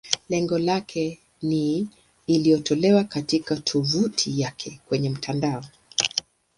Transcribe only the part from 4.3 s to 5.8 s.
yake kwenye mtandao.